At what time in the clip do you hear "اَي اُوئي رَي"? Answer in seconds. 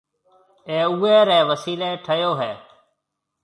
0.69-1.39